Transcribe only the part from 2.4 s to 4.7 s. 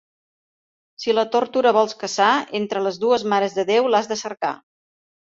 entre les dues Mares de Déu l'has de cercar.